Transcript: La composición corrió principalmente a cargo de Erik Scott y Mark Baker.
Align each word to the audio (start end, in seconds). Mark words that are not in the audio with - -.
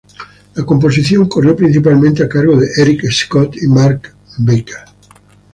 La 0.55 0.65
composición 0.65 1.27
corrió 1.29 1.55
principalmente 1.55 2.23
a 2.23 2.27
cargo 2.27 2.57
de 2.59 2.65
Erik 2.75 3.05
Scott 3.11 3.55
y 3.61 3.67
Mark 3.67 4.11
Baker. 4.39 4.77